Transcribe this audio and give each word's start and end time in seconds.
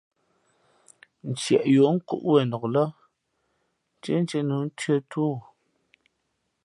Ntieꞌ 1.29 1.65
yi 1.71 1.77
ǒ 1.89 1.91
kúꞌ 2.07 2.25
wenok 2.33 2.65
lά, 2.73 2.83
ntīēntíé 3.97 4.41
nu 4.49 4.57
tʉ̄ᾱ 4.77 4.95
tú 5.11 5.21
ō. 5.33 5.33